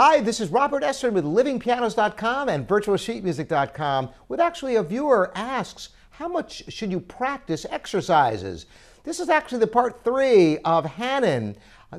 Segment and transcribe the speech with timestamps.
[0.00, 6.28] Hi, this is Robert Estrin with livingpianos.com and virtualsheetmusic.com with actually a viewer asks, how
[6.28, 8.66] much should you practice exercises?
[9.02, 11.56] This is actually the part three of Hanon.
[11.92, 11.98] Uh,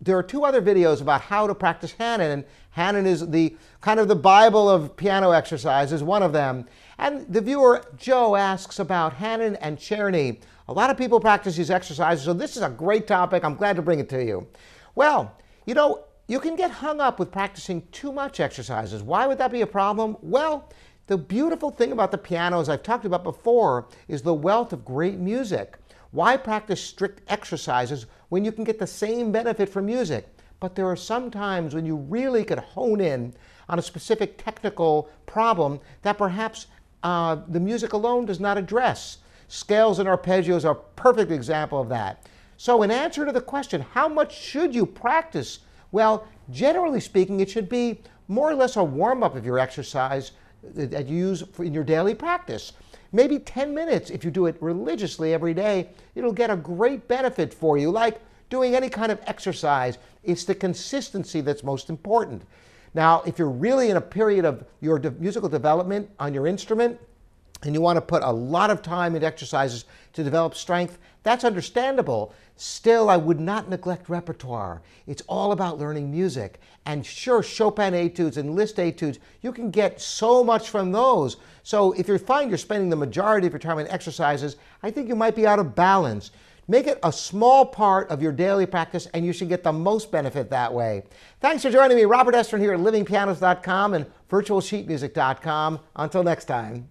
[0.00, 3.98] there are two other videos about how to practice Hanon, and Hanon is the kind
[3.98, 6.66] of the Bible of piano exercises, one of them.
[6.98, 10.40] And the viewer Joe asks about Hanon and Czerny.
[10.68, 13.42] A lot of people practice these exercises, so this is a great topic.
[13.42, 14.46] I'm glad to bring it to you.
[14.94, 15.36] Well,
[15.66, 19.02] you know, you can get hung up with practicing too much exercises.
[19.02, 20.16] Why would that be a problem?
[20.22, 20.68] Well,
[21.08, 24.84] the beautiful thing about the piano, as I've talked about before, is the wealth of
[24.84, 25.76] great music.
[26.12, 30.28] Why practice strict exercises when you can get the same benefit from music?
[30.60, 33.34] But there are some times when you really could hone in
[33.68, 36.68] on a specific technical problem that perhaps
[37.02, 39.18] uh, the music alone does not address.
[39.48, 42.28] Scales and arpeggios are a perfect example of that.
[42.56, 45.58] So in answer to the question, how much should you practice
[45.92, 50.32] well, generally speaking, it should be more or less a warm up of your exercise
[50.62, 52.72] that you use in your daily practice.
[53.12, 57.52] Maybe 10 minutes if you do it religiously every day, it'll get a great benefit
[57.52, 59.98] for you, like doing any kind of exercise.
[60.22, 62.42] It's the consistency that's most important.
[62.94, 67.00] Now, if you're really in a period of your de musical development on your instrument,
[67.62, 71.44] and you want to put a lot of time into exercises to develop strength, that's
[71.44, 72.32] understandable.
[72.56, 74.82] Still, I would not neglect repertoire.
[75.06, 76.60] It's all about learning music.
[76.86, 81.36] And sure, Chopin etudes and Liszt etudes, you can get so much from those.
[81.62, 85.08] So if you find you're spending the majority of your time on exercises, I think
[85.08, 86.30] you might be out of balance.
[86.68, 90.12] Make it a small part of your daily practice, and you should get the most
[90.12, 91.02] benefit that way.
[91.40, 95.80] Thanks for joining me, Robert Estrin here at livingpianos.com and virtualsheetmusic.com.
[95.96, 96.88] Until next time.